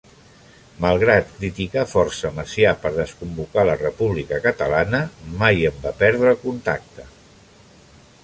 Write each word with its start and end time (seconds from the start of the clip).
Malgrat 0.83 1.27
criticar 1.33 1.83
força 1.89 2.31
Macià 2.37 2.71
per 2.85 2.91
desconvocar 2.95 3.65
la 3.69 3.75
República 3.83 4.41
Catalana, 4.47 5.01
mai 5.43 5.63
en 5.73 5.77
va 5.87 5.95
perdre 6.01 6.31
el 6.33 6.41
contacte. 6.47 7.07